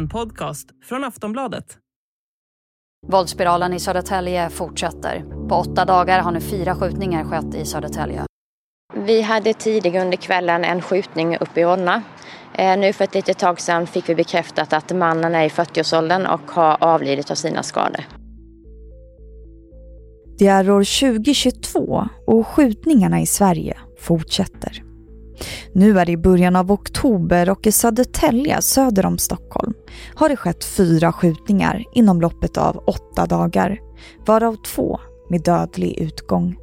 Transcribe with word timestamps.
En 0.00 0.08
podcast 0.08 0.68
från 0.84 1.04
Aftonbladet. 1.04 1.64
Våldsspiralen 3.06 3.72
i 3.72 3.80
Södertälje 3.80 4.50
fortsätter. 4.50 5.24
På 5.48 5.54
åtta 5.54 5.84
dagar 5.84 6.20
har 6.20 6.32
nu 6.32 6.40
fyra 6.40 6.74
skjutningar 6.74 7.24
skett 7.24 7.54
i 7.54 7.64
Södertälje. 7.64 8.24
Vi 8.94 9.22
hade 9.22 9.54
tidigare 9.54 10.04
under 10.04 10.16
kvällen 10.16 10.64
en 10.64 10.82
skjutning 10.82 11.36
uppe 11.36 11.60
i 11.60 11.64
Ronna. 11.64 12.02
Eh, 12.54 12.78
nu 12.78 12.92
för 12.92 13.04
ett 13.04 13.14
litet 13.14 13.38
tag 13.38 13.60
sedan 13.60 13.86
fick 13.86 14.08
vi 14.08 14.14
bekräftat 14.14 14.72
att 14.72 14.96
mannen 14.96 15.34
är 15.34 15.44
i 15.44 15.48
40-årsåldern 15.48 16.26
och 16.26 16.50
har 16.50 16.76
avlidit 16.80 17.30
av 17.30 17.34
sina 17.34 17.62
skador. 17.62 18.04
Det 20.38 20.46
är 20.46 20.70
år 20.70 21.14
2022 21.14 22.08
och 22.26 22.46
skjutningarna 22.46 23.20
i 23.20 23.26
Sverige 23.26 23.78
fortsätter. 23.98 24.89
Nu 25.72 25.98
är 25.98 26.06
det 26.06 26.12
i 26.12 26.16
början 26.16 26.56
av 26.56 26.72
oktober 26.72 27.50
och 27.50 27.66
i 27.66 27.72
Södertälje 27.72 28.62
söder 28.62 29.06
om 29.06 29.18
Stockholm 29.18 29.74
har 30.14 30.28
det 30.28 30.36
skett 30.36 30.64
fyra 30.64 31.12
skjutningar 31.12 31.84
inom 31.92 32.20
loppet 32.20 32.56
av 32.56 32.84
åtta 32.86 33.26
dagar, 33.26 33.78
varav 34.26 34.56
två 34.56 35.00
med 35.30 35.42
dödlig 35.42 35.98
utgång. 35.98 36.56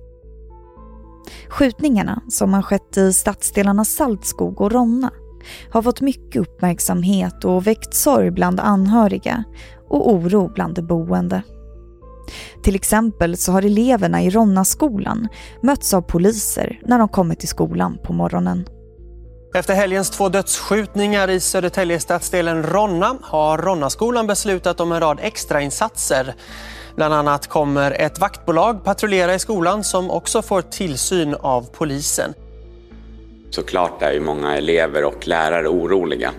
Skjutningarna, 1.50 2.22
som 2.30 2.54
har 2.54 2.62
skett 2.62 2.98
i 2.98 3.14
stadsdelarna 3.14 3.86
Saltskog 3.86 4.62
och 4.62 4.72
Ronna, 4.72 5.12
har 5.72 5.82
fått 5.82 6.02
mycket 6.02 6.42
uppmärksamhet 6.42 7.46
och 7.46 7.68
väckt 7.68 7.94
sorg 7.94 8.32
bland 8.32 8.60
anhöriga 8.60 9.44
och 9.90 10.14
oro 10.14 10.52
bland 10.54 10.76
de 10.76 10.82
boende. 10.82 11.42
Till 12.64 12.76
exempel 12.76 13.38
så 13.38 13.52
har 13.52 13.62
eleverna 13.62 14.24
i 14.24 14.30
Ronnaskolan 14.30 15.28
mötts 15.62 15.94
av 15.94 16.02
poliser 16.02 16.80
när 16.86 17.00
de 17.00 17.08
kommit 17.08 17.40
till 17.40 17.50
skolan 17.50 17.98
på 18.04 18.14
morgonen. 18.14 18.66
Efter 19.58 19.74
helgens 19.74 20.10
två 20.10 20.30
dödsskjutningar 20.30 21.30
i 21.30 21.40
Södertälje 21.40 22.00
stadsdelen 22.00 22.64
Ronna 22.64 23.18
har 23.22 23.58
Ronnaskolan 23.58 24.28
beslutat 24.28 24.80
om 24.80 24.92
en 24.92 25.00
rad 25.00 25.20
extrainsatser. 25.22 26.36
Bland 26.96 27.14
annat 27.14 27.48
kommer 27.48 27.92
ett 27.92 28.20
vaktbolag 28.20 28.84
patrullera 28.84 29.36
i 29.36 29.40
skolan 29.40 29.84
som 29.84 30.12
också 30.12 30.42
får 30.42 30.62
tillsyn 30.62 31.36
av 31.36 31.70
polisen. 31.74 32.34
Såklart 33.50 34.02
är 34.02 34.12
ju 34.12 34.20
många 34.20 34.58
elever 34.58 35.04
och 35.04 35.28
lärare 35.28 35.68
oroliga. 35.68 36.32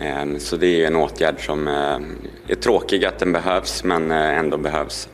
Ehm, 0.00 0.40
så 0.40 0.56
det 0.56 0.82
är 0.82 0.86
en 0.86 0.96
åtgärd 0.96 1.46
som 1.46 1.68
eh, 1.68 2.52
är 2.52 2.54
tråkig 2.54 3.04
att 3.04 3.18
den 3.18 3.32
behövs 3.32 3.84
men 3.84 4.10
eh, 4.10 4.38
ändå 4.38 4.58
behövs. 4.58 5.08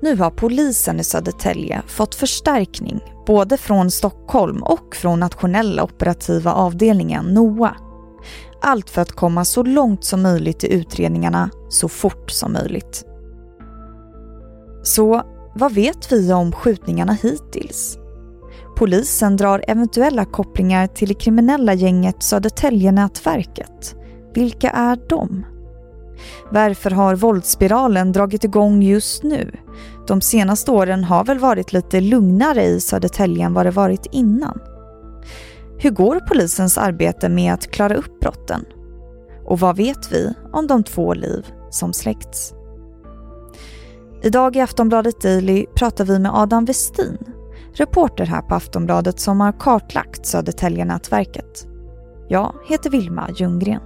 Nu 0.00 0.16
har 0.16 0.30
polisen 0.30 1.00
i 1.00 1.04
Södertälje 1.04 1.82
fått 1.86 2.14
förstärkning 2.14 3.00
både 3.26 3.56
från 3.56 3.90
Stockholm 3.90 4.62
och 4.62 4.96
från 4.96 5.20
nationella 5.20 5.84
operativa 5.84 6.52
avdelningen 6.52 7.24
NOA. 7.24 7.76
Allt 8.62 8.90
för 8.90 9.02
att 9.02 9.12
komma 9.12 9.44
så 9.44 9.62
långt 9.62 10.04
som 10.04 10.22
möjligt 10.22 10.64
i 10.64 10.72
utredningarna 10.72 11.50
så 11.68 11.88
fort 11.88 12.30
som 12.30 12.52
möjligt. 12.52 13.04
Så 14.82 15.22
vad 15.54 15.72
vet 15.72 16.12
vi 16.12 16.32
om 16.32 16.52
skjutningarna 16.52 17.12
hittills? 17.12 17.98
Polisen 18.76 19.36
drar 19.36 19.64
eventuella 19.68 20.24
kopplingar 20.24 20.86
till 20.86 21.08
det 21.08 21.14
kriminella 21.14 21.74
gänget 21.74 22.22
Södertäljenätverket. 22.22 23.96
Vilka 24.34 24.70
är 24.70 24.98
de? 25.08 25.46
Varför 26.50 26.90
har 26.90 27.16
våldsspiralen 27.16 28.12
dragit 28.12 28.44
igång 28.44 28.82
just 28.82 29.22
nu? 29.22 29.50
De 30.06 30.20
senaste 30.20 30.70
åren 30.70 31.04
har 31.04 31.24
väl 31.24 31.38
varit 31.38 31.72
lite 31.72 32.00
lugnare 32.00 32.64
i 32.64 32.80
Södertälje 32.80 33.46
än 33.46 33.54
vad 33.54 33.66
det 33.66 33.70
varit 33.70 34.06
innan. 34.12 34.60
Hur 35.78 35.90
går 35.90 36.20
polisens 36.20 36.78
arbete 36.78 37.28
med 37.28 37.54
att 37.54 37.70
klara 37.70 37.94
upp 37.94 38.20
brotten? 38.20 38.64
Och 39.44 39.60
vad 39.60 39.76
vet 39.76 40.12
vi 40.12 40.34
om 40.52 40.66
de 40.66 40.82
två 40.84 41.14
liv 41.14 41.46
som 41.70 41.92
släckts? 41.92 42.54
Idag 44.22 44.56
i 44.56 44.60
Aftonbladet 44.60 45.20
Daily 45.20 45.66
pratar 45.74 46.04
vi 46.04 46.18
med 46.18 46.32
Adam 46.34 46.64
Westin, 46.64 47.18
reporter 47.72 48.26
här 48.26 48.42
på 48.42 48.54
Aftonbladet 48.54 49.20
som 49.20 49.40
har 49.40 49.52
kartlagt 49.52 50.26
Södertäljenätverket. 50.26 51.66
Jag 52.28 52.54
heter 52.68 52.90
Vilma 52.90 53.30
Ljunggren. 53.36 53.82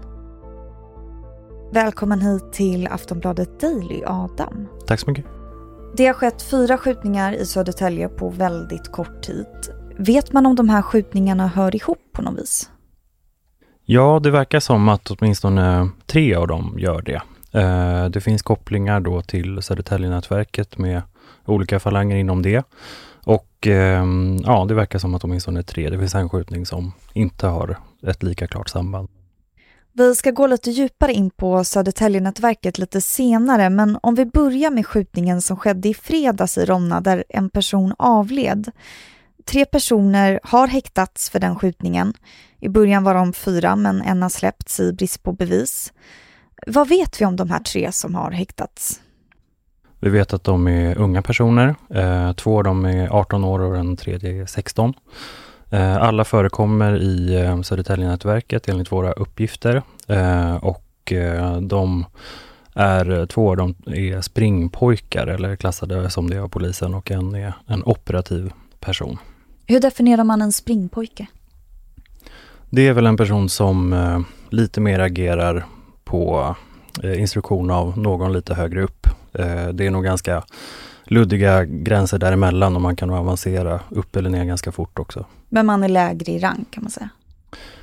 Välkommen 1.73 2.21
hit 2.21 2.53
till 2.53 2.87
Aftonbladet 2.87 3.61
Daily, 3.61 4.03
Adam. 4.07 4.69
Tack 4.87 5.01
så 5.01 5.11
mycket. 5.11 5.36
Det 5.97 6.07
har 6.07 6.15
skett 6.15 6.43
fyra 6.43 6.79
skjutningar 6.79 7.33
i 7.33 7.47
Södertälje 7.47 8.09
på 8.09 8.29
väldigt 8.29 8.93
kort 8.93 9.23
tid. 9.23 9.47
Vet 9.99 10.33
man 10.33 10.47
om 10.47 10.57
de 10.57 10.69
här 10.69 10.83
skjutningarna 10.83 11.47
hör 11.47 11.77
ihop 11.77 11.99
på 12.13 12.23
något 12.23 12.39
vis? 12.39 12.71
Ja, 13.85 14.21
det 14.23 14.31
verkar 14.31 14.61
som 14.61 14.89
att 14.89 15.11
åtminstone 15.11 15.89
tre 16.07 16.35
av 16.35 16.47
dem 16.49 16.77
gör 16.79 17.03
det. 17.03 17.23
Eh, 17.61 18.05
det 18.05 18.21
finns 18.21 18.43
kopplingar 18.43 19.01
då 19.01 19.23
till 19.23 19.63
Södertäljenätverket 19.63 20.79
med 20.79 21.03
olika 21.45 21.81
falanger 21.81 22.17
inom 22.17 22.43
det. 22.43 22.67
Och 23.25 23.67
ehm, 23.67 24.39
ja, 24.45 24.65
det 24.65 24.75
verkar 24.75 24.99
som 24.99 25.15
att 25.15 25.25
åtminstone 25.25 25.63
tre. 25.63 25.91
Det 25.91 25.99
finns 25.99 26.15
en 26.15 26.29
skjutning 26.29 26.67
som 26.67 26.93
inte 27.13 27.47
har 27.47 27.79
ett 28.07 28.23
lika 28.23 28.47
klart 28.47 28.69
samband. 28.69 29.09
Vi 29.99 30.15
ska 30.15 30.31
gå 30.31 30.47
lite 30.47 30.71
djupare 30.71 31.13
in 31.13 31.31
på 31.31 31.65
Södertäljenätverket 31.65 32.79
lite 32.79 33.01
senare, 33.01 33.71
men 33.71 33.99
om 34.03 34.15
vi 34.15 34.27
börjar 34.27 34.71
med 34.71 34.87
skjutningen 34.87 35.43
som 35.43 35.57
skedde 35.57 35.89
i 35.89 35.95
fredags 35.95 36.59
i 36.59 36.65
Ronna 36.65 37.01
där 37.01 37.25
en 37.29 37.51
person 37.51 37.95
avled. 37.99 38.71
Tre 39.45 39.65
personer 39.65 40.41
har 40.43 40.67
häktats 40.67 41.31
för 41.31 41.39
den 41.39 41.57
skjutningen. 41.57 42.15
I 42.61 42.69
början 42.69 43.05
var 43.05 43.15
de 43.15 43.33
fyra, 43.33 43.77
men 43.77 44.03
en 44.03 44.23
har 44.23 44.29
släppts 44.29 44.81
i 44.81 44.93
brist 44.93 45.23
på 45.23 45.33
bevis. 45.33 45.93
Vad 46.67 46.89
vet 46.89 47.21
vi 47.21 47.25
om 47.25 47.37
de 47.37 47.51
här 47.51 47.61
tre 47.61 47.93
som 47.93 48.15
har 48.15 48.31
häktats? 48.31 49.01
Vi 50.01 50.11
vet 50.11 50.33
att 50.33 50.45
de 50.45 50.69
är 50.69 50.99
unga 50.99 51.23
personer. 51.23 51.75
Eh, 51.91 52.33
två 52.33 52.59
av 52.59 52.65
dem 52.65 52.85
är 52.85 53.09
18 53.09 53.45
år 53.45 53.61
och 53.61 53.75
den 53.75 53.97
tredje 53.97 54.43
är 54.43 54.47
16. 54.47 54.95
Eh, 55.77 55.97
alla 55.97 56.25
förekommer 56.25 56.97
i 56.97 57.35
eh, 57.35 57.63
Södertäljenätverket 57.63 58.69
enligt 58.69 58.93
våra 58.93 59.13
uppgifter 59.13 59.83
eh, 60.09 60.57
och 60.57 60.83
de 61.61 62.05
är, 62.75 63.27
två 63.27 63.51
av 63.51 63.57
dem 63.57 63.75
är 63.87 64.21
springpojkar 64.21 65.27
eller 65.27 65.57
klassade 65.57 66.11
som 66.11 66.31
det 66.31 66.39
av 66.39 66.49
polisen 66.49 66.95
och 66.95 67.11
en 67.11 67.35
är 67.35 67.53
en 67.67 67.83
operativ 67.85 68.53
person. 68.81 69.19
Hur 69.67 69.81
definierar 69.81 70.25
man 70.25 70.43
en 70.43 70.53
springpojke? 70.53 71.27
Det 72.71 72.89
är 72.89 72.93
väl 72.93 73.07
en 73.07 73.17
person 73.17 73.49
som 73.49 74.25
lite 74.51 74.81
mer 74.81 74.99
agerar 74.99 75.67
på 76.05 76.55
instruktion 77.03 77.71
av 77.71 77.99
någon 77.99 78.33
lite 78.33 78.55
högre 78.55 78.83
upp. 78.83 79.07
Det 79.73 79.87
är 79.87 79.91
nog 79.91 80.05
ganska 80.05 80.43
luddiga 81.07 81.65
gränser 81.65 82.19
däremellan 82.19 82.77
och 82.77 82.83
man 82.83 82.97
kan 82.97 83.11
avancera 83.11 83.81
upp 83.89 84.17
eller 84.17 84.31
ner 84.31 84.45
ganska 84.45 84.73
fort 84.73 84.99
också. 84.99 85.25
Men 85.49 85.67
man 85.67 85.83
är 85.83 85.89
lägre 85.89 86.33
i 86.33 86.39
rang 86.39 86.65
kan 86.71 86.83
man 86.83 86.91
säga? 86.91 87.09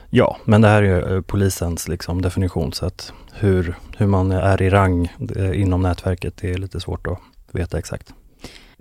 Ja, 0.10 0.38
men 0.46 0.62
det 0.62 0.68
här 0.68 0.84
är 0.84 1.22
polisens 1.22 1.88
liksom 1.88 2.22
definition 2.22 2.74
så 2.74 2.86
att 2.86 3.14
hur, 3.34 3.76
hur 3.98 4.08
man 4.08 4.32
är 4.32 4.62
i 4.62 4.70
rang 4.70 5.12
eh, 5.36 5.62
inom 5.62 5.82
nätverket 5.82 6.38
det 6.38 6.52
är 6.52 6.58
lite 6.58 6.80
svårt 6.80 7.08
att 7.08 7.20
veta 7.52 7.80
exakt. 7.80 8.14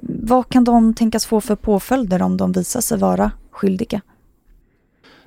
Vad 0.03 0.49
kan 0.49 0.65
de 0.65 0.95
tänkas 0.95 1.27
få 1.27 1.41
för 1.41 1.57
påföljder 1.57 2.23
om 2.23 2.37
de 2.37 2.53
visar 2.53 2.81
sig 2.81 2.99
vara 2.99 3.31
skyldiga? 3.51 4.01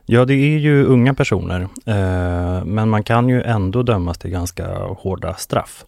Ja, 0.05 0.25
det 0.25 0.33
är 0.33 0.57
ju 0.57 0.85
unga 0.85 1.13
personer, 1.13 1.61
eh, 1.85 2.65
men 2.65 2.89
man 2.89 3.03
kan 3.03 3.29
ju 3.29 3.41
ändå 3.41 3.83
dömas 3.83 4.17
till 4.17 4.31
ganska 4.31 4.77
hårda 4.77 5.33
straff. 5.33 5.85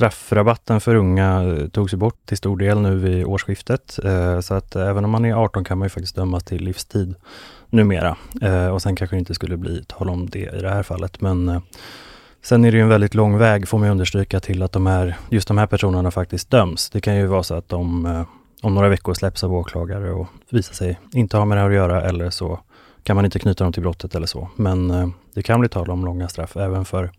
Straffrabatten 0.00 0.80
för 0.80 0.94
unga 0.94 1.42
eh, 1.42 1.68
togs 1.68 1.92
ju 1.92 1.96
bort 1.96 2.26
till 2.26 2.36
stor 2.36 2.56
del 2.56 2.80
nu 2.80 2.96
vid 2.96 3.24
årsskiftet. 3.24 3.98
Eh, 4.04 4.40
så 4.40 4.54
att 4.54 4.76
eh, 4.76 4.88
även 4.88 5.04
om 5.04 5.10
man 5.10 5.24
är 5.24 5.34
18 5.34 5.64
kan 5.64 5.78
man 5.78 5.86
ju 5.86 5.90
faktiskt 5.90 6.16
dömas 6.16 6.44
till 6.44 6.64
livstid 6.64 7.14
numera. 7.70 8.16
Eh, 8.42 8.66
och 8.66 8.82
sen 8.82 8.96
kanske 8.96 9.16
det 9.16 9.18
inte 9.18 9.34
skulle 9.34 9.56
bli 9.56 9.84
tal 9.84 10.10
om 10.10 10.30
det 10.30 10.38
i 10.38 10.60
det 10.60 10.70
här 10.70 10.82
fallet. 10.82 11.20
Men 11.20 11.48
eh, 11.48 11.60
sen 12.42 12.64
är 12.64 12.70
det 12.72 12.76
ju 12.76 12.82
en 12.82 12.88
väldigt 12.88 13.14
lång 13.14 13.38
väg, 13.38 13.68
får 13.68 13.78
man 13.78 13.88
understryka, 13.88 14.40
till 14.40 14.62
att 14.62 14.72
de 14.72 14.86
här, 14.86 15.16
just 15.30 15.48
de 15.48 15.58
här 15.58 15.66
personerna 15.66 16.10
faktiskt 16.10 16.50
döms. 16.50 16.90
Det 16.90 17.00
kan 17.00 17.16
ju 17.16 17.26
vara 17.26 17.42
så 17.42 17.54
att 17.54 17.68
de 17.68 18.24
om 18.62 18.74
några 18.74 18.88
veckor 18.88 19.14
släpps 19.14 19.44
av 19.44 19.54
åklagare 19.54 20.12
och 20.12 20.26
visar 20.50 20.74
sig 20.74 20.98
inte 21.12 21.36
ha 21.36 21.44
med 21.44 21.56
det 21.56 21.60
här 21.60 21.68
att 21.68 21.74
göra 21.74 22.02
eller 22.02 22.30
så 22.30 22.60
kan 23.02 23.16
man 23.16 23.24
inte 23.24 23.38
knyta 23.38 23.64
dem 23.64 23.72
till 23.72 23.82
brottet 23.82 24.14
eller 24.14 24.26
så. 24.26 24.48
Men 24.56 25.12
det 25.34 25.42
kan 25.42 25.60
bli 25.60 25.68
tal 25.68 25.90
om 25.90 26.04
långa 26.04 26.28
straff 26.28 26.56
även 26.56 26.84
för 26.84 27.10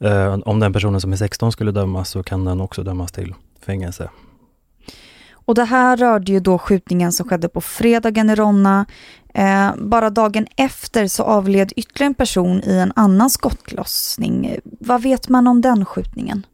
Eh, 0.00 0.38
om 0.44 0.60
den 0.60 0.72
personen 0.72 1.00
som 1.00 1.12
är 1.12 1.16
16 1.16 1.52
skulle 1.52 1.72
dömas 1.72 2.10
så 2.10 2.22
kan 2.22 2.44
den 2.44 2.60
också 2.60 2.82
dömas 2.82 3.12
till 3.12 3.34
fängelse. 3.60 4.10
Och 5.32 5.54
det 5.54 5.64
här 5.64 5.96
rörde 5.96 6.32
ju 6.32 6.40
då 6.40 6.58
skjutningen 6.58 7.12
som 7.12 7.28
skedde 7.28 7.48
på 7.48 7.60
fredagen 7.60 8.30
i 8.30 8.34
Ronna. 8.34 8.86
Eh, 9.34 9.70
bara 9.76 10.10
dagen 10.10 10.46
efter 10.56 11.06
så 11.06 11.22
avled 11.22 11.72
ytterligare 11.76 12.06
en 12.06 12.14
person 12.14 12.62
i 12.64 12.78
en 12.78 12.92
annan 12.96 13.30
skottlossning. 13.30 14.58
Vad 14.64 15.02
vet 15.02 15.28
man 15.28 15.46
om 15.46 15.60
den 15.60 15.84
skjutningen? 15.84 16.46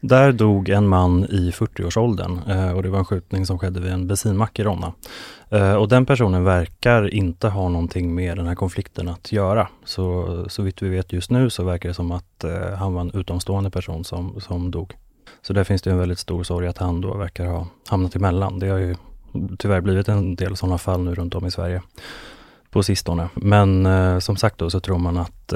Där 0.00 0.32
dog 0.32 0.68
en 0.68 0.88
man 0.88 1.24
i 1.24 1.50
40-årsåldern 1.50 2.40
eh, 2.48 2.72
och 2.72 2.82
det 2.82 2.88
var 2.88 2.98
en 2.98 3.04
skjutning 3.04 3.46
som 3.46 3.58
skedde 3.58 3.80
vid 3.80 3.92
en 3.92 4.06
bensinmack 4.06 4.58
i 4.58 4.64
Ronna. 4.64 4.92
Eh, 5.50 5.74
och 5.74 5.88
den 5.88 6.06
personen 6.06 6.44
verkar 6.44 7.14
inte 7.14 7.48
ha 7.48 7.68
någonting 7.68 8.14
med 8.14 8.36
den 8.36 8.46
här 8.46 8.54
konflikten 8.54 9.08
att 9.08 9.32
göra. 9.32 9.68
Så, 9.84 10.44
så 10.48 10.62
vitt 10.62 10.82
vi 10.82 10.88
vet 10.88 11.12
just 11.12 11.30
nu 11.30 11.50
så 11.50 11.64
verkar 11.64 11.88
det 11.88 11.94
som 11.94 12.12
att 12.12 12.44
eh, 12.44 12.74
han 12.78 12.94
var 12.94 13.00
en 13.00 13.10
utomstående 13.14 13.70
person 13.70 14.04
som, 14.04 14.40
som 14.40 14.70
dog. 14.70 14.94
Så 15.42 15.52
där 15.52 15.64
finns 15.64 15.82
det 15.82 15.90
en 15.90 15.98
väldigt 15.98 16.18
stor 16.18 16.42
sorg 16.42 16.66
att 16.66 16.78
han 16.78 17.00
då 17.00 17.16
verkar 17.16 17.46
ha 17.46 17.66
hamnat 17.88 18.16
emellan. 18.16 18.58
Det 18.58 18.68
har 18.68 18.78
ju 18.78 18.96
tyvärr 19.58 19.80
blivit 19.80 20.08
en 20.08 20.36
del 20.36 20.56
sådana 20.56 20.78
fall 20.78 21.00
nu 21.00 21.14
runt 21.14 21.34
om 21.34 21.46
i 21.46 21.50
Sverige 21.50 21.82
på 22.70 22.82
sistone. 22.82 23.28
Men 23.34 23.86
som 24.20 24.36
sagt 24.36 24.58
då 24.58 24.70
så 24.70 24.80
tror 24.80 24.98
man 24.98 25.16
att 25.16 25.52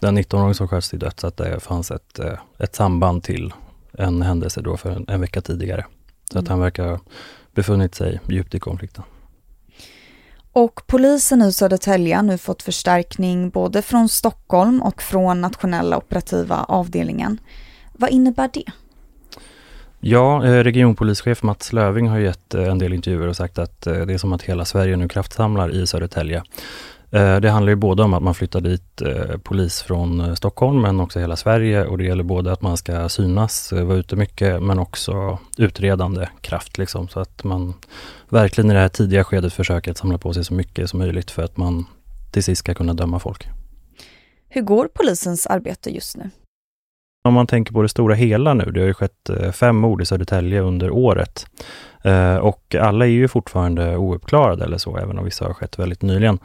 den 0.00 0.18
19-åring 0.18 0.54
som 0.54 0.68
sköts 0.68 0.90
till 0.90 0.98
döds, 0.98 1.24
att 1.24 1.36
det 1.36 1.60
fanns 1.60 1.90
ett, 1.90 2.18
eh, 2.18 2.38
ett 2.58 2.74
samband 2.74 3.22
till 3.22 3.52
en 3.92 4.22
händelse 4.22 4.60
då 4.60 4.76
för 4.76 4.90
en, 4.90 5.04
en 5.08 5.20
vecka 5.20 5.40
tidigare. 5.40 5.84
Så 6.30 6.38
mm. 6.38 6.44
att 6.44 6.48
han 6.48 6.60
verkar 6.60 6.86
ha 6.86 6.98
befunnit 7.54 7.94
sig 7.94 8.20
djupt 8.28 8.54
i 8.54 8.58
konflikten. 8.58 9.04
Och 10.52 10.82
polisen 10.86 11.42
i 11.42 11.52
Södertälje 11.52 12.16
har 12.16 12.22
nu 12.22 12.38
fått 12.38 12.62
förstärkning 12.62 13.50
både 13.50 13.82
från 13.82 14.08
Stockholm 14.08 14.82
och 14.82 15.02
från 15.02 15.40
nationella 15.40 15.96
operativa 15.96 16.64
avdelningen. 16.64 17.40
Vad 17.92 18.10
innebär 18.10 18.50
det? 18.52 18.64
Ja, 20.00 20.46
eh, 20.46 20.64
regionpolischef 20.64 21.42
Mats 21.42 21.72
Löving 21.72 22.08
har 22.08 22.18
gett 22.18 22.54
eh, 22.54 22.68
en 22.68 22.78
del 22.78 22.92
intervjuer 22.92 23.28
och 23.28 23.36
sagt 23.36 23.58
att 23.58 23.80
det 23.80 24.14
är 24.14 24.18
som 24.18 24.32
att 24.32 24.42
hela 24.42 24.64
Sverige 24.64 24.96
nu 24.96 25.08
kraftsamlar 25.08 25.70
i 25.70 25.86
Södertälje. 25.86 26.42
Eh, 27.10 27.40
det 27.40 27.50
handlar 27.50 27.70
ju 27.70 27.76
både 27.76 28.02
om 28.02 28.14
att 28.14 28.22
man 28.22 28.34
flyttar 28.34 28.60
dit 28.60 29.02
eh, 29.02 29.36
polis 29.42 29.82
från 29.82 30.20
eh, 30.20 30.34
Stockholm 30.34 30.80
men 30.80 31.00
också 31.00 31.20
hela 31.20 31.36
Sverige 31.36 31.84
och 31.84 31.98
det 31.98 32.04
gäller 32.04 32.24
både 32.24 32.52
att 32.52 32.62
man 32.62 32.76
ska 32.76 33.08
synas, 33.08 33.72
vara 33.72 33.96
ute 33.96 34.16
mycket 34.16 34.62
men 34.62 34.78
också 34.78 35.38
utredande 35.58 36.28
kraft 36.40 36.78
liksom 36.78 37.08
så 37.08 37.20
att 37.20 37.44
man 37.44 37.74
verkligen 38.28 38.70
i 38.70 38.74
det 38.74 38.80
här 38.80 38.88
tidiga 38.88 39.24
skedet 39.24 39.52
försöker 39.52 39.90
att 39.90 39.98
samla 39.98 40.18
på 40.18 40.34
sig 40.34 40.44
så 40.44 40.54
mycket 40.54 40.90
som 40.90 40.98
möjligt 40.98 41.30
för 41.30 41.42
att 41.42 41.56
man 41.56 41.86
till 42.32 42.44
sist 42.44 42.58
ska 42.58 42.74
kunna 42.74 42.94
döma 42.94 43.18
folk. 43.18 43.48
Hur 44.48 44.62
går 44.62 44.88
polisens 44.94 45.46
arbete 45.46 45.90
just 45.90 46.16
nu? 46.16 46.30
Om 47.24 47.34
man 47.34 47.46
tänker 47.46 47.72
på 47.72 47.82
det 47.82 47.88
stora 47.88 48.14
hela 48.14 48.54
nu, 48.54 48.64
det 48.64 48.80
har 48.80 48.86
ju 48.86 48.94
skett 48.94 49.30
fem 49.52 49.76
mord 49.76 50.02
i 50.02 50.06
Södertälje 50.06 50.60
under 50.60 50.90
året. 50.90 51.46
och 52.40 52.74
alla 52.74 53.04
är 53.06 53.10
ju 53.10 53.28
fortfarande 53.28 53.96
ouppklarade 53.96 54.64
eller 54.64 54.78
så, 54.78 54.96
även 54.96 55.18
om 55.18 55.24
vissa 55.24 55.44
har 55.44 55.54
skett 55.54 55.78
väldigt 55.78 56.02
nyligen. 56.02 56.38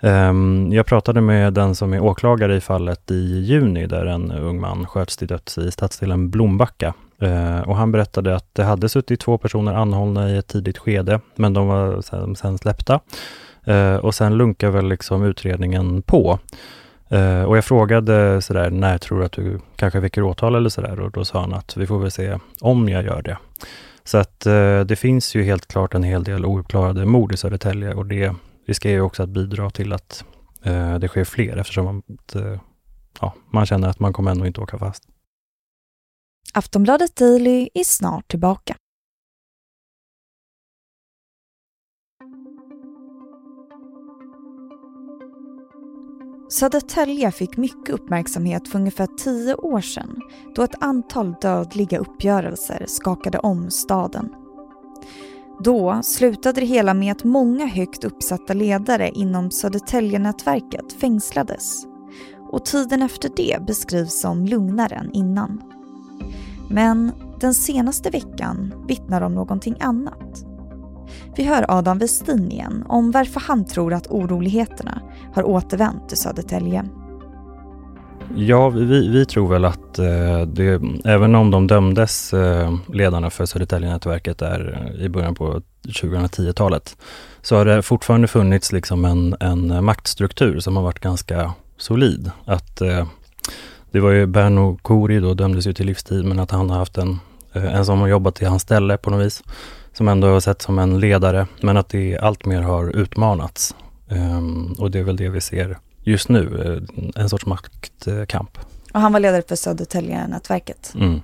Ehm, 0.00 0.72
jag 0.72 0.86
pratade 0.86 1.20
med 1.20 1.52
den 1.52 1.74
som 1.74 1.92
är 1.92 2.00
åklagare 2.00 2.56
i 2.56 2.60
fallet 2.60 3.10
i 3.10 3.40
juni 3.40 3.86
där 3.86 4.06
en 4.06 4.32
ung 4.32 4.60
man 4.60 4.86
sköts 4.86 5.16
till 5.16 5.28
döds 5.28 5.58
i 5.58 5.70
stadsdelen 5.70 6.30
Blombacka. 6.30 6.94
Ehm, 7.20 7.62
och 7.62 7.76
han 7.76 7.92
berättade 7.92 8.36
att 8.36 8.54
det 8.54 8.64
hade 8.64 8.88
suttit 8.88 9.20
två 9.20 9.38
personer 9.38 9.74
anhållna 9.74 10.30
i 10.30 10.36
ett 10.36 10.46
tidigt 10.46 10.78
skede, 10.78 11.20
men 11.34 11.54
de 11.54 11.66
var 11.66 12.02
sen, 12.02 12.36
sen 12.36 12.58
släppta. 12.58 13.00
Ehm, 13.64 14.00
och 14.00 14.14
sen 14.14 14.36
lunkar 14.36 14.70
väl 14.70 14.88
liksom 14.88 15.22
utredningen 15.24 16.02
på. 16.02 16.38
Och 17.46 17.56
jag 17.56 17.64
frågade 17.64 18.42
sådär, 18.42 18.70
när 18.70 18.98
tror 18.98 19.18
du 19.18 19.24
att 19.24 19.32
du 19.32 19.60
kanske 19.76 20.00
väcker 20.00 20.22
åtal 20.22 20.54
eller 20.54 20.68
sådär? 20.68 21.00
Och 21.00 21.10
då 21.10 21.24
sa 21.24 21.40
han 21.40 21.54
att 21.54 21.76
vi 21.76 21.86
får 21.86 21.98
väl 21.98 22.10
se 22.10 22.38
om 22.60 22.88
jag 22.88 23.04
gör 23.04 23.22
det. 23.22 23.38
Så 24.04 24.18
att 24.18 24.46
eh, 24.46 24.80
det 24.80 24.96
finns 24.96 25.34
ju 25.34 25.42
helt 25.42 25.68
klart 25.68 25.94
en 25.94 26.02
hel 26.02 26.24
del 26.24 26.44
ouppklarade 26.44 27.06
mord 27.06 27.32
i 27.32 27.36
Södertälje 27.36 27.94
och 27.94 28.06
det 28.06 28.34
riskerar 28.66 28.94
ju 28.94 29.00
också 29.00 29.22
att 29.22 29.28
bidra 29.28 29.70
till 29.70 29.92
att 29.92 30.24
eh, 30.62 30.98
det 30.98 31.08
sker 31.08 31.24
fler 31.24 31.56
eftersom 31.56 31.84
man, 31.84 32.02
eh, 32.34 32.60
ja, 33.20 33.34
man 33.52 33.66
känner 33.66 33.88
att 33.88 34.00
man 34.00 34.12
kommer 34.12 34.30
ändå 34.30 34.46
inte 34.46 34.60
åka 34.60 34.78
fast. 34.78 35.08
Aftonbladet 36.54 37.16
Daily 37.16 37.68
är 37.74 37.84
snart 37.84 38.28
tillbaka. 38.28 38.76
Södertälje 46.48 47.32
fick 47.32 47.56
mycket 47.56 47.94
uppmärksamhet 47.94 48.68
för 48.68 48.78
ungefär 48.78 49.06
tio 49.06 49.54
år 49.54 49.80
sedan 49.80 50.20
då 50.54 50.62
ett 50.62 50.82
antal 50.82 51.34
dödliga 51.40 51.98
uppgörelser 51.98 52.84
skakade 52.88 53.38
om 53.38 53.70
staden. 53.70 54.45
Då 55.58 56.00
slutade 56.02 56.60
det 56.60 56.66
hela 56.66 56.94
med 56.94 57.12
att 57.12 57.24
många 57.24 57.66
högt 57.66 58.04
uppsatta 58.04 58.54
ledare 58.54 59.10
inom 59.10 59.50
Södertäljenätverket 59.50 60.92
fängslades 60.92 61.86
och 62.50 62.64
tiden 62.64 63.02
efter 63.02 63.30
det 63.36 63.66
beskrivs 63.66 64.20
som 64.20 64.44
lugnare 64.44 64.94
än 64.94 65.12
innan. 65.12 65.62
Men 66.70 67.12
den 67.40 67.54
senaste 67.54 68.10
veckan 68.10 68.74
vittnar 68.88 69.20
om 69.20 69.34
någonting 69.34 69.76
annat. 69.80 70.44
Vi 71.36 71.42
hör 71.42 71.64
Adam 71.68 71.98
Westin 71.98 72.50
igen 72.52 72.84
om 72.88 73.10
varför 73.10 73.40
han 73.40 73.64
tror 73.64 73.94
att 73.94 74.06
oroligheterna 74.06 75.00
har 75.34 75.42
återvänt 75.42 76.08
till 76.08 76.18
Södertälje. 76.18 76.84
Ja, 78.34 78.68
vi, 78.68 79.08
vi 79.08 79.26
tror 79.26 79.48
väl 79.48 79.64
att 79.64 79.98
eh, 79.98 80.40
det, 80.46 80.80
även 81.04 81.34
om 81.34 81.50
de 81.50 81.66
dömdes, 81.66 82.34
eh, 82.34 82.74
ledarna 82.92 83.30
för 83.30 83.46
Södertäljenätverket 83.46 84.38
där 84.38 84.92
eh, 84.94 85.04
i 85.04 85.08
början 85.08 85.34
på 85.34 85.62
2010-talet, 85.82 86.96
så 87.42 87.56
har 87.56 87.64
det 87.64 87.82
fortfarande 87.82 88.28
funnits 88.28 88.72
liksom 88.72 89.04
en, 89.04 89.36
en 89.40 89.84
maktstruktur 89.84 90.60
som 90.60 90.76
har 90.76 90.82
varit 90.82 91.00
ganska 91.00 91.52
solid. 91.76 92.30
Att 92.44 92.80
eh, 92.80 93.06
det 93.90 94.00
var 94.00 94.10
ju 94.10 94.26
Berno 94.26 94.78
Kori 94.82 95.20
då 95.20 95.34
dömdes 95.34 95.66
ju 95.66 95.72
till 95.72 95.86
livstid, 95.86 96.24
men 96.24 96.38
att 96.38 96.50
han 96.50 96.70
har 96.70 96.78
haft 96.78 96.98
en, 96.98 97.18
eh, 97.52 97.74
en 97.76 97.86
som 97.86 98.00
har 98.00 98.08
jobbat 98.08 98.42
i 98.42 98.44
hans 98.44 98.62
ställe 98.62 98.96
på 98.96 99.10
något 99.10 99.26
vis, 99.26 99.42
som 99.92 100.08
ändå 100.08 100.28
har 100.28 100.40
sett 100.40 100.62
som 100.62 100.78
en 100.78 101.00
ledare, 101.00 101.46
men 101.60 101.76
att 101.76 101.88
det 101.88 102.18
allt 102.18 102.44
mer 102.44 102.62
har 102.62 102.96
utmanats. 102.96 103.74
Ehm, 104.08 104.72
och 104.78 104.90
det 104.90 104.98
är 104.98 105.02
väl 105.02 105.16
det 105.16 105.28
vi 105.28 105.40
ser 105.40 105.78
just 106.06 106.28
nu, 106.28 106.62
eh, 106.64 107.22
en 107.22 107.28
sorts 107.28 107.46
maktkamp. 107.46 108.58
Och 108.92 109.00
han 109.00 109.12
var 109.12 109.20
ledare 109.20 109.42
för 109.48 109.56
Södertäljenätverket. 109.56 110.92
Mm. 110.94 111.20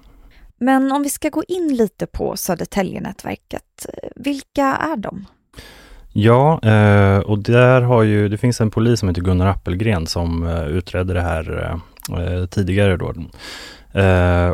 Men 0.60 0.92
om 0.92 1.02
vi 1.02 1.10
ska 1.10 1.28
gå 1.28 1.42
in 1.48 1.76
lite 1.76 2.06
på 2.06 2.36
Södertäljenätverket, 2.36 3.86
vilka 4.16 4.64
är 4.64 4.96
de? 4.96 5.26
Ja, 6.12 6.60
eh, 6.62 7.18
och 7.18 7.38
där 7.38 7.82
har 7.82 8.02
ju, 8.02 8.28
det 8.28 8.38
finns 8.38 8.60
en 8.60 8.70
polis 8.70 9.00
som 9.00 9.08
heter 9.08 9.22
Gunnar 9.22 9.46
Appelgren 9.46 10.06
som 10.06 10.46
eh, 10.46 10.66
utredde 10.66 11.14
det 11.14 11.20
här 11.20 11.80
tidigare 12.46 12.96
då 12.96 13.06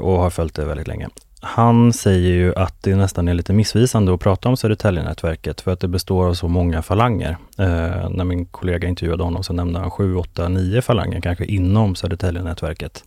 och 0.01 0.13
har 0.13 0.31
följt 0.31 0.55
det 0.55 0.65
väldigt 0.65 0.89
länge. 0.89 1.09
Han 1.41 1.93
säger 1.93 2.31
ju 2.31 2.55
att 2.55 2.83
det 2.83 2.97
nästan 2.97 3.29
är 3.29 3.35
lite 3.35 3.53
missvisande 3.53 4.15
att 4.15 4.21
prata 4.21 4.49
om 4.49 4.57
Södertäljenätverket 4.57 5.61
för 5.61 5.73
att 5.73 5.81
det 5.81 5.89
består 5.89 6.29
av 6.29 6.35
så 6.35 6.49
många 6.49 6.83
falanger. 6.83 7.37
Eh, 7.59 8.11
när 8.11 8.25
min 8.25 8.47
kollega 8.47 8.89
intervjuade 8.89 9.23
honom 9.25 9.43
så 9.43 9.53
nämnde 9.53 9.79
han 9.79 9.91
7, 9.91 10.17
8, 10.17 10.49
9 10.49 10.83
falanger 10.83 11.21
kanske 11.21 11.45
inom 11.45 11.95
Södertäljenätverket. 11.95 13.05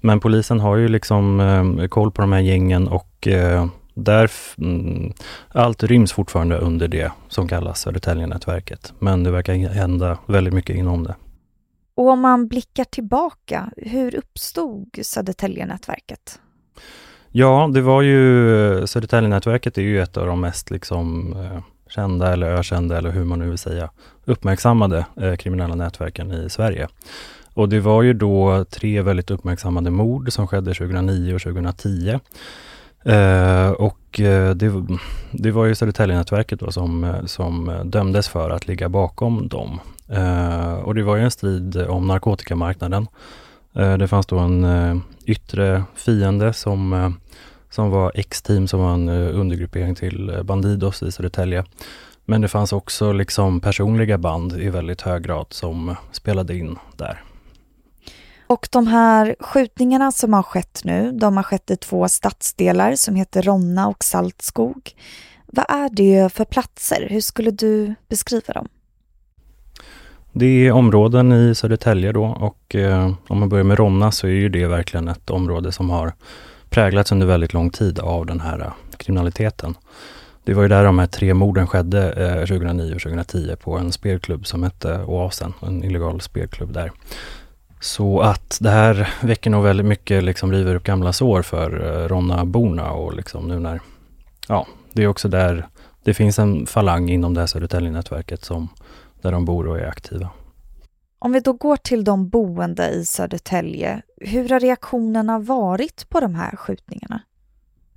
Men 0.00 0.20
polisen 0.20 0.60
har 0.60 0.76
ju 0.76 0.88
liksom 0.88 1.40
eh, 1.40 1.88
koll 1.88 2.10
på 2.10 2.22
de 2.22 2.32
här 2.32 2.40
gängen 2.40 2.88
och 2.88 3.28
eh, 3.28 3.66
där, 3.94 4.30
mm, 4.58 5.12
allt 5.48 5.82
ryms 5.82 6.12
fortfarande 6.12 6.58
under 6.58 6.88
det 6.88 7.12
som 7.28 7.48
kallas 7.48 7.80
Södertäljenätverket. 7.80 8.92
Men 8.98 9.24
det 9.24 9.30
verkar 9.30 9.54
hända 9.54 10.18
väldigt 10.26 10.54
mycket 10.54 10.76
inom 10.76 11.04
det. 11.04 11.14
Och 11.94 12.08
om 12.08 12.20
man 12.20 12.48
blickar 12.48 12.84
tillbaka, 12.84 13.70
hur 13.76 14.14
uppstod 14.14 14.98
Södertäljenätverket? 15.02 16.40
Ja, 17.32 17.70
det 17.74 17.80
var 17.80 18.02
ju 18.02 18.86
Södertäljenätverket 18.86 19.78
är 19.78 19.82
ju 19.82 20.00
ett 20.02 20.16
av 20.16 20.26
de 20.26 20.40
mest 20.40 20.70
liksom 20.70 21.32
eh, 21.32 21.62
kända 21.88 22.32
eller 22.32 22.46
ökända 22.46 22.98
eller 22.98 23.10
hur 23.10 23.24
man 23.24 23.38
nu 23.38 23.48
vill 23.48 23.58
säga 23.58 23.90
uppmärksammade 24.24 25.06
eh, 25.16 25.36
kriminella 25.36 25.74
nätverken 25.74 26.32
i 26.32 26.50
Sverige. 26.50 26.88
Och 27.54 27.68
det 27.68 27.80
var 27.80 28.02
ju 28.02 28.12
då 28.12 28.64
tre 28.70 29.02
väldigt 29.02 29.30
uppmärksammade 29.30 29.90
mord 29.90 30.32
som 30.32 30.46
skedde 30.46 30.74
2009 30.74 31.34
och 31.34 31.40
2010. 31.40 32.18
Eh, 33.04 33.70
och 33.70 34.20
eh, 34.20 34.54
det, 34.54 34.86
det, 35.30 35.50
var 35.50 35.64
ju 35.64 35.74
Södertäljenätverket 35.74 36.60
då 36.60 36.72
som, 36.72 37.04
eh, 37.04 37.24
som 37.24 37.80
dömdes 37.84 38.28
för 38.28 38.50
att 38.50 38.66
ligga 38.66 38.88
bakom 38.88 39.48
dem. 39.48 39.80
Eh, 40.08 40.74
och 40.74 40.94
det 40.94 41.02
var 41.02 41.16
ju 41.16 41.22
en 41.22 41.30
strid 41.30 41.76
om 41.76 42.06
narkotikamarknaden 42.06 43.06
Eh, 43.74 43.98
det 43.98 44.08
fanns 44.08 44.26
då 44.26 44.38
en 44.38 44.64
eh, 44.64 44.96
yttre 45.26 45.84
fiende 45.94 46.52
som, 46.52 46.92
eh, 46.92 47.10
som 47.70 47.90
var 47.90 48.12
X-team 48.14 48.68
som 48.68 48.80
var 48.80 48.94
en 48.94 49.08
undergruppering 49.08 49.94
till 49.94 50.40
Bandidos 50.44 51.02
i 51.02 51.12
Södertälje. 51.12 51.64
Men 52.24 52.40
det 52.40 52.48
fanns 52.48 52.72
också 52.72 53.12
liksom 53.12 53.60
personliga 53.60 54.18
band 54.18 54.52
i 54.52 54.70
väldigt 54.70 55.00
hög 55.00 55.22
grad 55.22 55.46
som 55.50 55.96
spelade 56.12 56.56
in 56.56 56.78
där. 56.96 57.24
Och 58.46 58.68
de 58.72 58.86
här 58.86 59.36
skjutningarna 59.40 60.12
som 60.12 60.32
har 60.32 60.42
skett 60.42 60.80
nu, 60.84 61.12
de 61.12 61.36
har 61.36 61.44
skett 61.44 61.70
i 61.70 61.76
två 61.76 62.08
stadsdelar 62.08 62.94
som 62.94 63.14
heter 63.14 63.42
Ronna 63.42 63.88
och 63.88 64.04
Saltskog. 64.04 64.90
Vad 65.46 65.66
är 65.68 65.88
det 65.88 66.32
för 66.32 66.44
platser? 66.44 67.06
Hur 67.10 67.20
skulle 67.20 67.50
du 67.50 67.94
beskriva 68.08 68.52
dem? 68.52 68.68
Det 70.32 70.66
är 70.66 70.72
områden 70.72 71.32
i 71.32 71.54
Södertälje 71.54 72.12
då 72.12 72.24
och 72.24 72.74
eh, 72.74 73.12
om 73.28 73.38
man 73.38 73.48
börjar 73.48 73.64
med 73.64 73.78
Ronna 73.78 74.10
så 74.10 74.26
är 74.26 74.30
ju 74.30 74.48
det 74.48 74.66
verkligen 74.66 75.08
ett 75.08 75.30
område 75.30 75.72
som 75.72 75.90
har 75.90 76.12
präglats 76.68 77.12
under 77.12 77.26
väldigt 77.26 77.52
lång 77.52 77.70
tid 77.70 77.98
av 77.98 78.26
den 78.26 78.40
här 78.40 78.60
eh, 78.60 78.72
kriminaliteten. 78.96 79.74
Det 80.44 80.54
var 80.54 80.62
ju 80.62 80.68
där 80.68 80.84
de 80.84 80.98
här 80.98 81.06
tre 81.06 81.34
morden 81.34 81.66
skedde 81.66 82.12
eh, 82.12 82.46
2009 82.46 82.94
och 82.94 83.00
2010 83.00 83.56
på 83.56 83.78
en 83.78 83.92
spelklubb 83.92 84.46
som 84.46 84.62
hette 84.62 85.04
Oasen, 85.06 85.52
en 85.60 85.84
illegal 85.84 86.20
spelklubb 86.20 86.72
där. 86.72 86.92
Så 87.80 88.20
att 88.20 88.58
det 88.60 88.70
här 88.70 89.14
väcker 89.20 89.50
nog 89.50 89.64
väldigt 89.64 89.86
mycket, 89.86 90.24
liksom 90.24 90.52
river 90.52 90.74
upp 90.74 90.84
gamla 90.84 91.12
sår 91.12 91.42
för 91.42 91.86
eh, 91.86 92.08
Ronna-borna 92.08 92.90
och 92.90 93.14
liksom 93.14 93.48
nu 93.48 93.58
när, 93.58 93.80
ja, 94.48 94.66
det 94.92 95.02
är 95.02 95.06
också 95.06 95.28
där 95.28 95.66
det 96.04 96.14
finns 96.14 96.38
en 96.38 96.66
falang 96.66 97.10
inom 97.10 97.34
det 97.34 97.40
här 97.40 97.46
Södertälje-nätverket 97.46 98.44
som, 98.44 98.68
där 99.22 99.32
de 99.32 99.44
bor 99.44 99.68
och 99.68 99.78
är 99.78 99.88
aktiva. 99.88 100.30
Om 101.18 101.32
vi 101.32 101.40
då 101.40 101.52
går 101.52 101.76
till 101.76 102.04
de 102.04 102.28
boende 102.28 102.88
i 102.88 103.04
Södertälje, 103.04 104.02
hur 104.16 104.48
har 104.48 104.60
reaktionerna 104.60 105.38
varit 105.38 106.08
på 106.08 106.20
de 106.20 106.34
här 106.34 106.56
skjutningarna? 106.56 107.20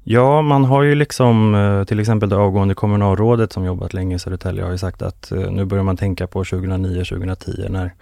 Ja, 0.06 0.42
man 0.42 0.66
har 0.66 0.84
ju 0.84 0.96
liksom 0.96 1.56
eh, 1.56 1.84
till 1.84 2.00
exempel 2.00 2.30
det 2.30 2.36
avgående 2.36 2.76
kommunalrådet 2.76 3.54
som 3.54 3.66
jobbat 3.66 3.94
länge 3.94 4.16
i 4.16 4.20
Södertälje 4.20 4.64
har 4.64 4.72
ju 4.72 4.78
sagt 4.78 5.02
att 5.02 5.32
eh, 5.32 5.52
nu 5.52 5.66
börjar 5.66 5.84
man 5.84 5.98
tänka 5.98 6.28
på 6.28 6.44
2009-2010 6.44 7.70
när 7.70 7.94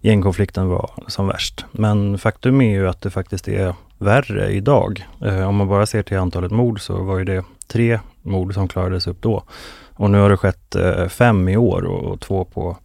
gängkonflikten 0.00 0.68
var 0.68 0.90
som 1.06 1.26
värst. 1.26 1.64
Men 1.72 2.18
faktum 2.18 2.60
är 2.60 2.70
ju 2.70 2.88
att 2.88 3.00
det 3.00 3.10
faktiskt 3.10 3.48
är 3.48 3.74
värre 3.98 4.50
idag. 4.50 5.06
Eh, 5.24 5.48
om 5.48 5.56
man 5.56 5.68
bara 5.68 5.86
ser 5.86 6.02
till 6.02 6.18
antalet 6.18 6.52
mord 6.52 6.80
så 6.80 7.02
var 7.02 7.18
ju 7.18 7.24
det 7.24 7.44
tre 7.66 8.00
mord 8.22 8.54
som 8.54 8.68
klarades 8.68 9.06
upp 9.06 9.22
då. 9.22 9.42
Och 9.94 10.10
nu 10.10 10.18
har 10.18 10.30
det 10.30 10.36
skett 10.36 10.74
eh, 10.74 11.06
fem 11.08 11.48
i 11.48 11.56
år 11.56 11.84
och 11.84 12.20
två 12.20 12.44
på 12.44 12.76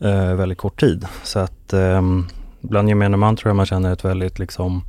eh, 0.00 0.34
väldigt 0.34 0.58
kort 0.58 0.80
tid. 0.80 1.06
Så 1.22 1.38
att 1.38 1.72
ehm, 1.72 2.26
bland 2.60 2.88
gemene 2.88 3.16
man 3.16 3.36
tror 3.36 3.48
jag 3.48 3.56
man 3.56 3.66
känner 3.66 3.92
ett 3.92 4.04
väldigt 4.04 4.38
liksom 4.38 4.82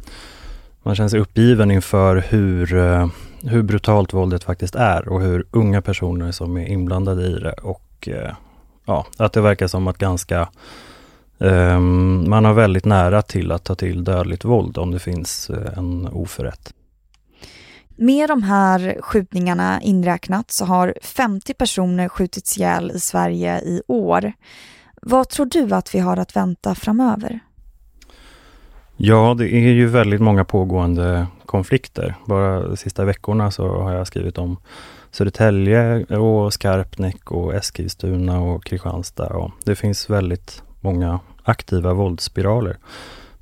man 0.86 0.96
känner 0.96 1.10
sig 1.10 1.20
uppgiven 1.20 1.72
inför 1.72 2.16
hur, 2.16 2.76
eh, 2.76 3.08
hur 3.44 3.64
brutalt 3.64 4.14
våldet 4.14 4.44
faktiskt 4.44 4.76
är 4.76 5.08
och 5.10 5.22
hur 5.22 5.46
unga 5.52 5.82
personer 5.82 6.32
som 6.32 6.58
är 6.58 6.68
inblandade 6.68 7.28
i 7.28 7.34
det 7.34 7.54
och 7.54 8.08
eh, 8.08 8.34
ja, 8.86 9.06
att 9.18 9.34
det 9.34 9.42
verkar 9.42 9.68
som 9.68 9.88
att 9.88 9.98
ganska 9.98 10.50
um, 11.38 12.30
man 12.30 12.46
har 12.46 12.54
väldigt 12.54 12.86
nära 12.86 13.22
till 13.22 13.52
att 13.52 13.64
ta 13.64 13.76
till 13.76 14.04
dödligt 14.04 14.46
våld 14.46 14.78
om 14.78 14.92
det 14.92 15.00
finns 15.00 15.50
eh, 15.50 15.78
en 15.78 16.08
oförrätt. 16.08 16.74
Med 17.96 18.30
de 18.30 18.44
här 18.44 18.98
skjutningarna 19.02 19.82
inräknat 19.82 20.52
så 20.52 20.66
har 20.66 20.94
50 21.02 21.54
personer 21.54 22.10
skjutits 22.10 22.58
ihjäl 22.58 22.92
i 22.96 23.00
Sverige 23.00 23.60
i 23.60 23.82
år. 23.88 24.34
Vad 25.02 25.30
tror 25.30 25.46
du 25.46 25.76
att 25.76 25.96
vi 25.96 26.00
har 26.00 26.18
att 26.18 26.36
vänta 26.36 26.76
framöver? 26.76 27.40
Ja, 28.98 29.36
det 29.38 29.54
är 29.54 29.72
ju 29.72 29.88
väldigt 29.88 30.22
många 30.22 30.46
pågående 30.46 31.28
konflikter. 31.46 32.16
Bara 32.26 32.68
de 32.68 32.78
sista 32.78 33.06
veckorna 33.06 33.52
så 33.52 33.82
har 33.82 33.94
jag 33.94 34.08
skrivit 34.08 34.38
om 34.38 34.58
Södertälje 35.12 36.04
och 36.04 36.54
Skarpnäck 36.54 37.32
och 37.32 37.54
Eskilstuna 37.54 38.42
och 38.42 38.66
Kristianstad. 38.66 39.28
Och 39.28 39.52
det 39.64 39.76
finns 39.76 40.10
väldigt 40.10 40.64
många 40.82 41.20
aktiva 41.44 41.94
våldsspiraler, 41.94 42.78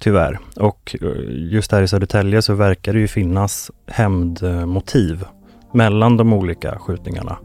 tyvärr. 0.03 0.39
Och 0.55 0.95
eh, 1.01 1.07
just 1.27 1.71
här 1.71 1.81
i 1.81 1.87
Södertälje 1.87 2.41
så 2.41 2.53
verkar 2.53 2.93
det 2.93 2.99
ju 2.99 3.07
finnas 3.07 3.71
hämndmotiv 3.87 5.25
mellan 5.71 6.17
de 6.17 6.33
olika 6.33 6.79
skjutningarna. 6.79 7.37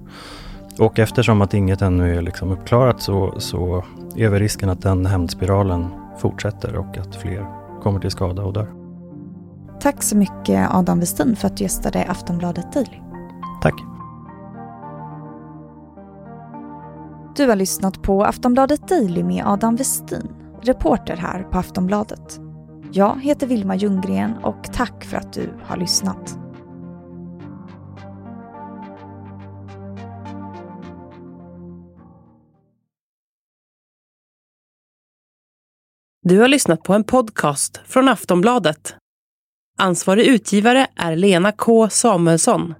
Och 0.78 0.98
eftersom 0.98 1.40
att 1.40 1.54
inget 1.54 1.82
ännu 1.82 2.16
är 2.16 2.22
liksom 2.22 2.52
uppklarat 2.52 3.02
så, 3.02 3.34
så 3.40 3.84
är 4.16 4.28
väl 4.28 4.40
risken 4.40 4.68
att 4.68 4.82
den 4.82 5.06
hämndspiralen 5.06 5.86
fortsätter 6.18 6.76
och 6.76 6.98
att 6.98 7.16
fler 7.16 7.46
kommer 7.82 8.00
till 8.00 8.10
skada 8.10 8.42
och 8.42 8.52
dör. 8.52 8.68
Tack 9.80 10.02
så 10.02 10.16
mycket 10.16 10.70
Adam 10.70 11.00
Westin 11.00 11.36
för 11.36 11.46
att 11.46 11.56
du 11.56 11.64
gästade 11.64 12.04
Aftonbladet 12.08 12.72
Daily. 12.72 12.98
Tack. 13.62 13.74
Du 17.36 17.48
har 17.48 17.56
lyssnat 17.56 18.02
på 18.02 18.24
Aftonbladet 18.24 18.88
Daily 18.88 19.22
med 19.22 19.46
Adam 19.46 19.76
Westin, 19.76 20.28
reporter 20.62 21.16
här 21.16 21.42
på 21.42 21.58
Aftonbladet. 21.58 22.47
Jag 22.92 23.22
heter 23.22 23.46
Vilma 23.46 23.76
Ljunggren 23.76 24.34
och 24.42 24.72
tack 24.72 25.04
för 25.04 25.16
att 25.16 25.32
du 25.32 25.54
har 25.62 25.76
lyssnat. 25.76 26.38
Du 36.22 36.38
har 36.38 36.48
lyssnat 36.48 36.82
på 36.82 36.94
en 36.94 37.04
podcast 37.04 37.80
från 37.86 38.08
Aftonbladet. 38.08 38.94
Ansvarig 39.78 40.26
utgivare 40.26 40.86
är 40.96 41.16
Lena 41.16 41.52
K 41.52 41.88
Samuelsson. 41.88 42.74